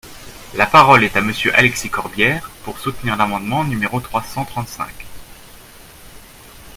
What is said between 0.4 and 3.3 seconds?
La parole est à Monsieur Alexis Corbière, pour soutenir